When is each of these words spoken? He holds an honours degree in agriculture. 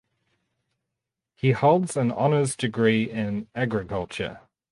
He 1.35 1.51
holds 1.51 1.95
an 1.95 2.11
honours 2.11 2.55
degree 2.55 3.03
in 3.07 3.45
agriculture. 3.53 4.39